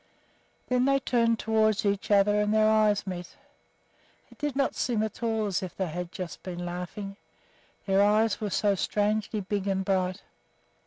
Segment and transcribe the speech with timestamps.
[0.67, 3.35] Then they turned toward each other and their eyes met.
[4.31, 7.17] It did not seem at all as if they had just been laughing,
[7.85, 10.23] their eyes were so strangely big and bright.